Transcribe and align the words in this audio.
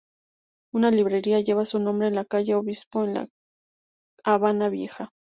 Una 0.73 0.89
librería 0.89 1.41
lleva 1.41 1.63
su 1.63 1.77
nombre 1.77 2.07
en 2.07 2.15
la 2.15 2.25
calle 2.25 2.55
Obispo 2.55 3.03
en 3.03 3.13
La 3.13 3.27
Habana 4.23 4.67
Vieja. 4.67 5.11